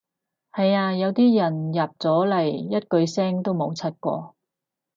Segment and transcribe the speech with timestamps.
[0.51, 4.33] 係呀，有啲人入咗嚟一句聲都冇出過